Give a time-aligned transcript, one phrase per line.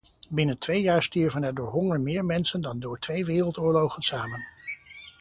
[0.29, 4.43] Binnen twee jaar stierven er door honger meer mensen dan door twee wereldoorlogen samen.